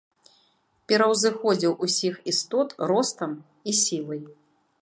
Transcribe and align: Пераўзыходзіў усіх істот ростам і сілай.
Пераўзыходзіў 0.91 1.77
усіх 1.87 2.15
істот 2.33 2.75
ростам 2.93 3.39
і 3.69 3.79
сілай. 3.85 4.27